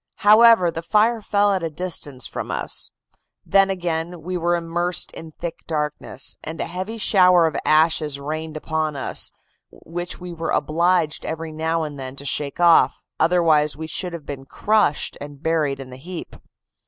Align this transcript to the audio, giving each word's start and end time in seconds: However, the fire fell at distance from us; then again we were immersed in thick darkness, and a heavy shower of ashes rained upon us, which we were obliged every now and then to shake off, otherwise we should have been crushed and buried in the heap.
However, 0.25 0.71
the 0.71 0.81
fire 0.81 1.21
fell 1.21 1.51
at 1.53 1.75
distance 1.75 2.25
from 2.25 2.49
us; 2.49 2.89
then 3.45 3.69
again 3.69 4.23
we 4.23 4.35
were 4.35 4.55
immersed 4.55 5.11
in 5.11 5.31
thick 5.33 5.59
darkness, 5.67 6.37
and 6.43 6.59
a 6.59 6.65
heavy 6.65 6.97
shower 6.97 7.45
of 7.45 7.55
ashes 7.65 8.19
rained 8.19 8.57
upon 8.57 8.95
us, 8.95 9.29
which 9.69 10.19
we 10.19 10.33
were 10.33 10.49
obliged 10.49 11.23
every 11.23 11.51
now 11.51 11.83
and 11.83 11.99
then 11.99 12.15
to 12.15 12.25
shake 12.25 12.59
off, 12.59 12.99
otherwise 13.19 13.77
we 13.77 13.85
should 13.85 14.13
have 14.13 14.25
been 14.25 14.45
crushed 14.45 15.19
and 15.21 15.43
buried 15.43 15.79
in 15.79 15.91
the 15.91 15.97
heap. 15.97 16.35